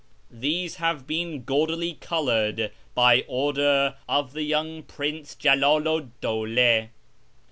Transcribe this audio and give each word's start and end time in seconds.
These 0.31 0.77
have 0.77 1.05
been 1.05 1.43
gaudily 1.43 1.93
coloured 1.93 2.71
by 2.95 3.23
order 3.27 3.97
of 4.09 4.33
the 4.33 4.41
young 4.41 4.81
Prince 4.81 5.35
Jalalu 5.35 5.99
'd 6.05 6.21
Dawla. 6.21 6.89